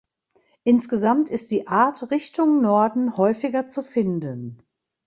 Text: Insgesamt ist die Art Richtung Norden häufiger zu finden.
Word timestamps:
Insgesamt 0.63 1.29
ist 1.29 1.51
die 1.51 1.67
Art 1.67 2.09
Richtung 2.09 2.59
Norden 2.59 3.17
häufiger 3.17 3.67
zu 3.67 3.83
finden. 3.83 4.57